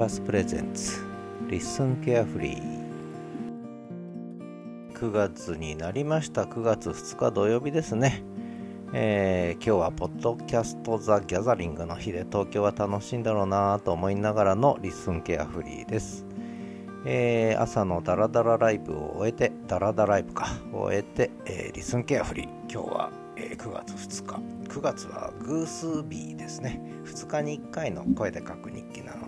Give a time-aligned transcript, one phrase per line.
[0.00, 1.04] パスプレゼンツ
[1.50, 2.80] LISTEN carefree
[4.94, 8.22] 9月になりました9月2日土曜日ですね、
[8.94, 16.24] えー、今日はポッドキャストザ・ギャザリングの日で東京は楽しいんだろうなと思いながらの LISTEN carefree です
[17.04, 22.46] えー、朝のダラダラライブを終えて、ダラダライブか、終えて、えー、 LISTEN carefree。
[22.70, 24.60] 今日は、え、9月2日。
[24.68, 26.78] 9月は偶数日ですね。
[27.06, 29.19] 2日に1回の声で書く日記なの、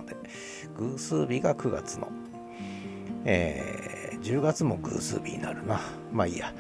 [0.78, 2.08] 偶数日が9月の、
[3.24, 5.80] えー、10月も偶数日になるな。
[6.12, 6.52] まあいいや、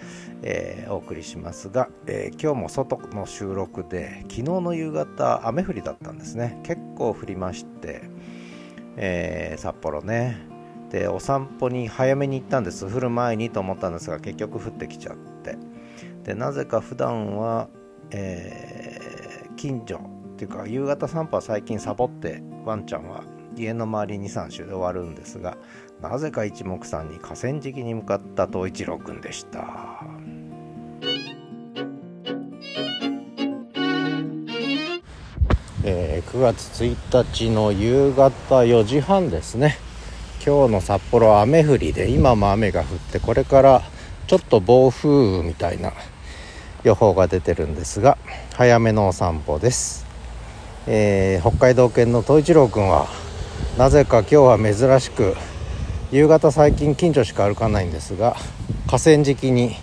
[0.42, 6.60] えー、お送りしますが、えー、今日も外の収録で、昨日の夕方、雨降りだったんですね。
[6.62, 8.02] 結構降りまして、
[8.96, 10.52] えー、札幌ね、
[10.90, 12.84] でお散歩に早めに行ったんです。
[12.86, 15.56] 降る前にと思ったんですが結局降ってきちゃって。
[16.24, 17.68] でなぜか普段は、
[18.10, 19.98] えー、近所
[20.34, 23.24] っていうか夕方散歩は最近サボってワンちゃんは
[23.56, 25.56] 家の周り23周で終わるんですが
[26.00, 30.02] なぜか一目散に河川敷に向かった東一郎くんでした。
[35.84, 38.30] えー、9月1日の夕方
[38.60, 39.76] 4時半ですね
[40.44, 43.82] 今日の札幌雨降りで今も雨が降ってこれから
[44.28, 45.92] ちょっと暴風雨みたいな
[46.84, 48.16] 予報が出てるんですが
[48.54, 50.06] 早めのお散歩です、
[50.86, 53.08] えー、北海道犬の東一郎くんは
[53.78, 55.34] なぜか今日は珍しく
[56.10, 58.36] 夕方最近近所しか歩かないんですが
[58.86, 59.74] 河川敷に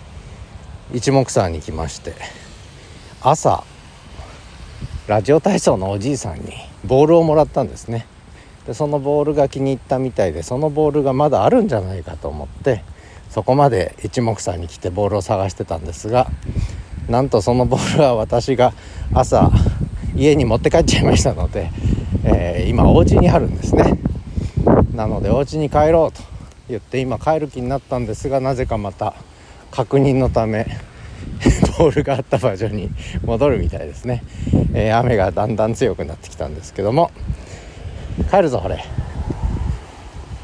[0.94, 2.14] 一目散に来まして
[3.20, 3.64] 朝
[5.08, 6.52] ラジオ体操のおじいさんに
[6.84, 8.06] ボールをもらったんですね。
[8.64, 12.84] でそのボールが気に入ったみたいでそのボールがまだあるんじゃないかと思って
[13.28, 16.30] そこまで一目散に来てボールを探してたんですが
[17.08, 18.72] なんとそのボールは私が
[19.12, 19.50] 朝
[20.14, 21.70] 家に持って帰っちゃいましたので、
[22.24, 23.98] えー、今お家にあるんですね。
[24.94, 26.22] なのでお家に帰ろうと
[26.68, 29.14] 言って今帰る気になったんですがなぜかまた
[29.70, 30.66] 確認のため
[31.78, 32.90] ボールがあった場所に
[33.24, 34.22] 戻るみたいですね、
[34.74, 37.10] えー、雨がだんだん強くなってきたんですけども。
[38.30, 38.84] 帰るぞこれ。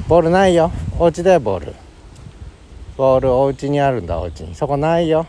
[0.08, 0.72] ボールないよ。
[0.98, 1.74] お家だよボール。
[2.96, 4.54] ボールお家にあるんだお家に。
[4.54, 5.26] そこないよ。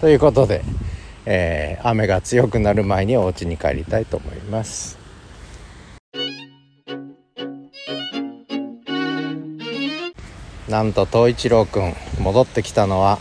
[0.00, 0.62] ということで、
[1.26, 4.98] えー、雨が強くなる前にお家に帰りたいと思います。
[10.68, 13.18] なんと東一郎くん戻ってきたのは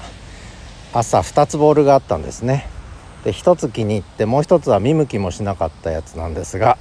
[0.93, 2.67] 朝2つボールがあったんですね。
[3.23, 6.77] で1つ気に入ってもう1つは見向きもしなかったやつなんですが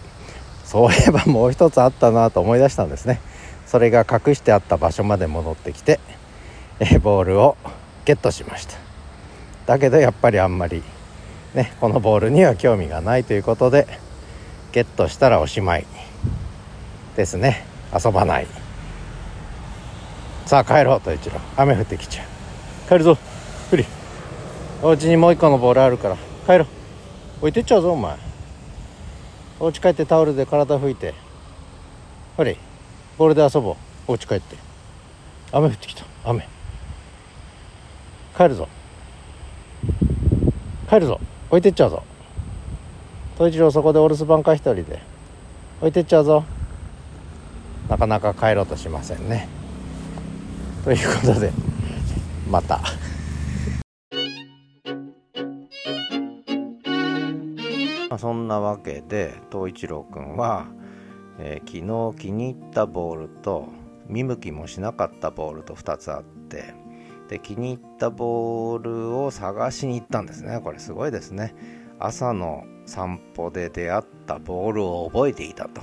[0.65, 3.21] そういえばもう1つあったなと思い出したんですね。
[3.67, 6.01] それが隠してあった場所まで戻ってきて
[6.81, 7.57] えボールを
[8.05, 8.77] ゲットしました。
[9.67, 10.83] だけどやっぱりあんまり
[11.55, 13.87] ねこのボールには興味がないということで
[14.73, 15.87] ゲットしたらおしまい
[17.17, 17.65] ですね。
[17.93, 18.47] 遊ばない。
[20.47, 21.39] さあ帰ろうと一郎。
[21.57, 22.89] 雨降ってきちゃう。
[22.89, 23.19] 帰るぞ。
[23.69, 23.85] フリ。
[24.83, 26.17] お家にもう一個のボールあるから。
[26.47, 26.67] 帰ろう。
[27.41, 28.17] 置いてっちゃうぞお前。
[29.61, 31.15] お家帰ってタオルで体拭いて。
[32.37, 32.57] ほれ
[33.19, 33.77] ボールで遊ぼう。
[34.09, 34.57] お家帰って。
[35.53, 36.05] 雨降ってきた。
[36.25, 36.49] 雨。
[38.37, 38.69] 帰るぞ。
[40.89, 41.21] 帰るぞ
[41.53, 42.03] 置いてっちゃうぞ。
[43.35, 45.03] 統一郎そこでお留守番か一人で。
[45.81, 46.45] 置いてっちゃうぞ。
[47.91, 49.49] なかなか帰ろうとしませんね。
[50.83, 51.53] ということで
[52.51, 52.81] また。
[58.09, 60.69] まあ、そんなわけで東一郎くんは、
[61.39, 63.69] えー、昨日気に入ったボールと
[64.07, 66.73] 見向きもしなかったボールと2つあって
[67.33, 70.61] で気に入ったボールを探しに行ったんですね。
[70.63, 71.55] これすごいですね。
[71.99, 75.81] 朝の散歩で出会ったボールを覚えていたと。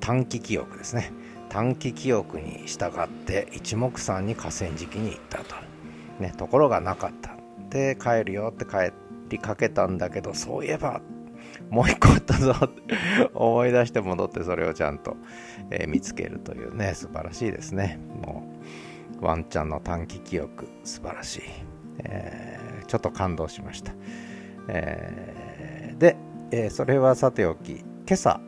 [0.00, 1.12] 短期記憶ですね。
[1.50, 5.54] 短期記憶に従って一目散に河川敷に行ったと、
[6.18, 7.36] ね、ところがなかった。
[7.68, 8.90] で帰るよって帰
[9.28, 11.02] りかけたんだけどそういえば
[11.68, 12.54] もう一個あったぞ。
[12.64, 15.14] って思い出して戻ってそれをちゃんと、
[15.70, 17.98] えー、見つけるというね素晴らしいですね。
[18.22, 18.89] もう
[19.20, 20.68] ワンちゃんの短期記憶。
[20.84, 21.42] 素晴らしい、
[22.04, 23.92] えー、ちょっと感動しました、
[24.68, 26.16] えー、で、
[26.50, 27.72] えー、それはさておき。
[27.72, 28.40] 今朝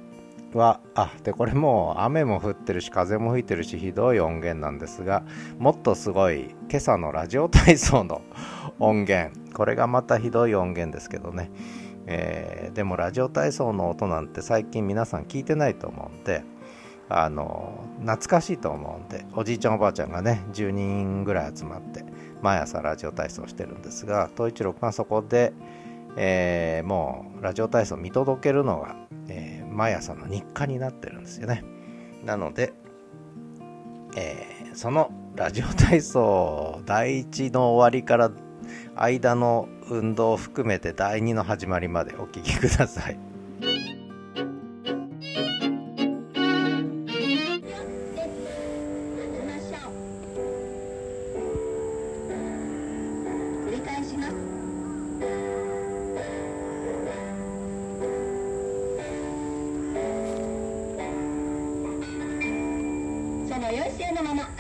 [0.55, 5.25] はあでこれもう雨も降ってるし風も吹いてるしひどい音源なんですが
[5.59, 8.21] もっとすごい今朝のラジオ体操の
[8.79, 9.33] 音源。
[9.55, 11.51] これがまたひどい音源ですけどね。
[12.07, 16.43] えー、でもラジオ体操の音なんて最近皆さん聞いてないと思うんで
[17.09, 22.05] あの懐かしいと思うんでおじいちゃんおばあちゃんがね10人ぐらい集まって
[22.41, 25.53] 毎朝ラジオ体操してるんですが東一郎君はそこで、
[26.17, 28.97] えー、もうラジオ体操見届けるのが、
[29.29, 31.65] えー、毎朝の日課になってるんですよね
[32.25, 32.73] なので、
[34.17, 38.31] えー、そのラジオ体操第1の終わりから
[38.95, 43.32] 間の運動を含めて第2の始まりまでお聴きください。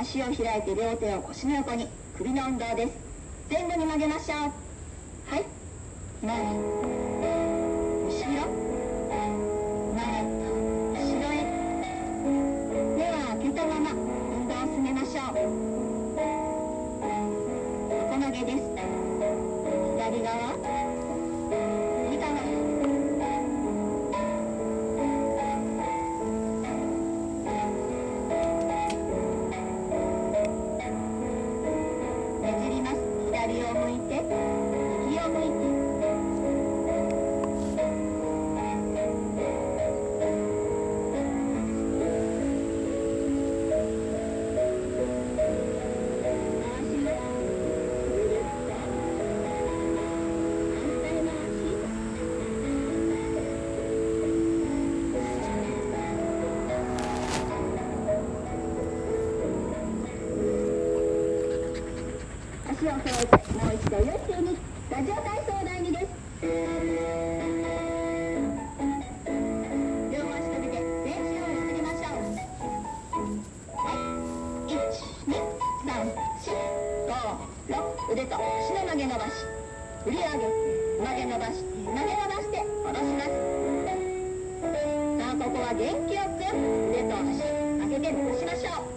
[0.02, 1.86] 足を開いて両手を腰の横に
[2.18, 2.92] 首の運動です。
[3.48, 4.38] 前後に曲げましょう。
[5.30, 5.44] はい。
[6.22, 6.61] 前
[62.82, 64.58] 足を揃えてもう一度よっに
[64.90, 66.06] ラジオ体操第2です
[70.10, 72.26] 両足止めて全身をゆすりましょう
[73.78, 73.94] はい。
[77.70, 78.42] 123456腕と足
[78.74, 79.30] の曲げ伸ばし
[80.02, 80.30] 振り上げ
[80.98, 83.30] 曲げ伸ばして曲げ伸ばして下ろします
[85.18, 86.42] さあここは元気よく
[86.90, 87.46] 腕と足
[87.78, 88.91] 上げて伸ばしましょう。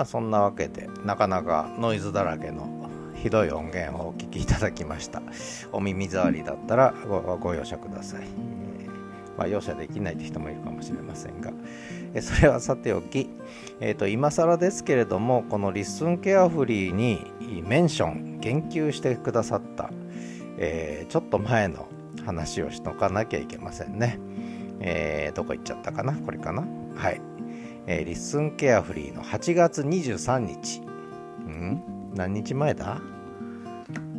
[0.00, 5.20] まあそんなわけでなかなかノイズだらけのひどい音源をお聴きいただきました。
[5.72, 6.94] お耳障りだったら
[7.38, 8.88] ご容赦ください、えー、
[9.36, 11.52] まあ、容赦できないって人もいるかもしれませんが、
[12.14, 13.28] えそれはさておき、
[13.80, 17.30] えー、と今更ですけれどもこの LISTEN carefree に
[17.62, 19.90] メンション言及してくださった、
[20.56, 21.88] えー、ちょっと前の
[22.24, 24.18] 話をしとかなきゃいけませんね、
[24.80, 26.14] えー、どこ行っちゃったかな？
[26.14, 26.66] これかな？
[26.96, 27.20] はい。
[27.92, 30.78] えー、 LISTEN carefree の8月23日。
[30.78, 32.12] ん？
[32.14, 33.00] 何日前だ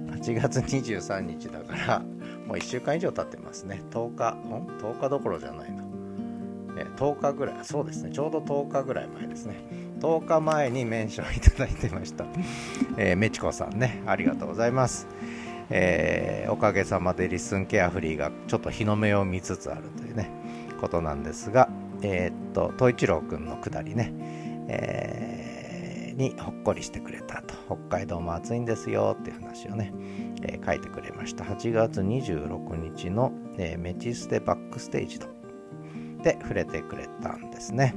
[0.10, 2.00] ?8 月23日だから、
[2.46, 3.82] もう1週間以上経ってますね。
[3.92, 5.86] 10日、ん ?10 日どころじゃないの。
[6.80, 8.12] えー、10日ぐらい、そうですね。
[8.12, 9.56] ちょうど10日ぐらい前ですね。
[10.02, 12.26] 10日前にメンションいただいてました。
[12.98, 15.08] えー、メチコさんね、ありがとうございます。
[15.70, 20.30] えー、おかげさまで LISTEN carefree がちょっと日の目を見つつあるというね、
[20.82, 21.70] ことなんですが、
[22.04, 24.14] えー、っと、東一郎くんのくだりね、
[24.68, 27.56] えー、にほっこりしてくれたと。
[27.68, 29.94] 北海道も暑いんですよっていう話をね、
[30.42, 31.44] えー、書いてくれました。
[31.44, 35.28] 8月26日の、えー、メチステバックステージと
[36.24, 37.96] で触れてくれたんですね。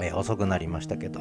[0.00, 1.20] えー、遅くなりましたけど、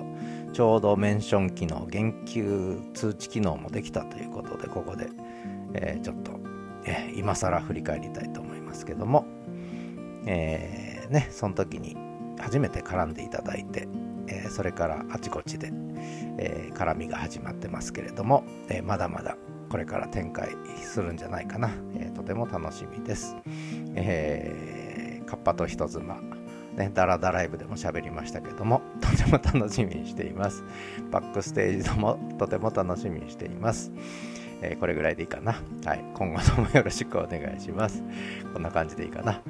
[0.53, 5.07] ちょうどメンション機能、言及通知機能もできたということで、ここで、
[5.73, 6.31] えー、ちょっと、
[6.85, 9.25] えー、今更振り返りたいと思いますけども、
[10.25, 11.95] えーねその時に
[12.39, 13.87] 初めて絡んでいただいて、
[14.27, 15.71] えー、それからあちこちで、
[16.37, 19.37] えー、絡みが始まってますけれども、え、まだまだ
[19.69, 20.49] これから展開
[20.81, 23.35] するんじゃないかな、えとても楽しみです。
[23.95, 26.21] えー、カッパと人妻
[26.77, 30.63] ね、ダラダライブでも喋りましたけども、 とても楽しみにしています。
[31.11, 33.91] バックステージでもとても楽しみにしています。
[34.61, 35.55] えー、これぐらいでいいかな。
[35.85, 36.03] はい。
[36.13, 38.03] 今後ともよろしくお願いします。
[38.53, 39.41] こんな感じでいいかな。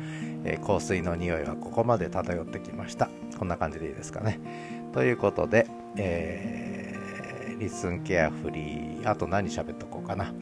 [0.47, 3.09] え、香水の匂いはここまで漂ってきました。
[3.37, 4.39] こんな感じでいいですかね。
[4.93, 10.33] ということで、えー、 LISTEN carefree、あと何喋っとこうかな。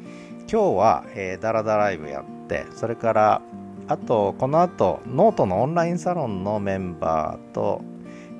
[0.51, 3.41] 今日は、えー、ダラダライブやって、それから、
[3.87, 7.81] あと、この後、ノートのオンラインサロンのメンバーと、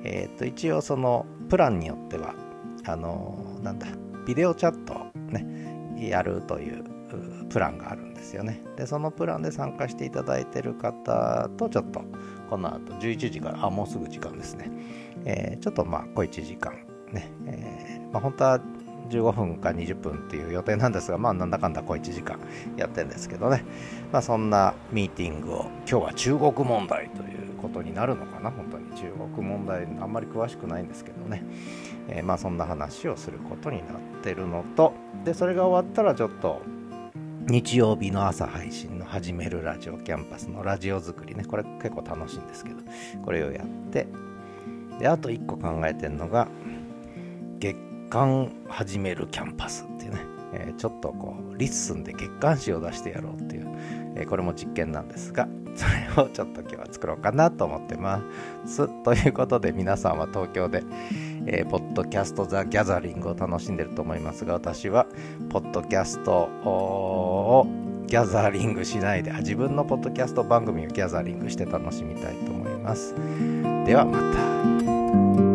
[0.04, 2.34] えっ、ー、と、一応その、プランによっては、
[2.84, 3.88] あのー、なんだ、
[4.24, 4.98] ビデオチャットを
[5.32, 5.46] ね、
[5.98, 6.84] やるという
[7.48, 8.62] プランがあるんですよね。
[8.76, 12.02] で、そのプランで参加していただいてる方とちょっと
[12.50, 14.70] この後11時から、あ、もうすぐ時間ですね。
[15.24, 16.72] えー、ちょっとまあ小1時間
[17.12, 18.60] ね、えー、まあ本当は
[19.10, 22.38] 15分か20分っていう予定なんですが、まあ、なんだかんだ小1時間
[22.76, 23.64] やってるんですけどね、
[24.12, 31.44] まあ、そんなミーティングを今日は中国問題ということになるのかな本当に中国問題あんまり詳しくないんですけどね、
[32.08, 34.92] えー、まあそんな話をすることになってるのと
[35.24, 36.62] でそれが終わったらちょっと
[37.48, 41.44] 日曜日の朝配信の始めるラジオキャンパスのラジオ作りね。
[41.44, 42.82] これ結構楽しいんですけど。
[43.24, 44.08] これをやって。
[44.98, 46.48] であと1個考えてるのが
[47.60, 47.76] 月
[48.10, 50.20] 間始めるキャンパスっていうね、
[50.54, 53.68] えー、ちょっとこう LISTEN で月刊誌を出してやろうっていう、
[54.16, 55.86] えー、これも実験なんですが そ
[56.18, 58.22] れをちょっと今日は作ろうかなと思ってま
[58.64, 58.88] す。
[59.04, 60.82] ということで皆さんは東京で、
[61.46, 65.06] えー、ポッドキャストザ・ギャザリングを楽しんでると思いますが私は
[65.50, 67.66] ポッドキャストを
[68.06, 73.14] ギャザリングしないで自分のポッドキャスト番組をギャザリングして楽しみたいと思います。
[73.84, 75.45] ではまた。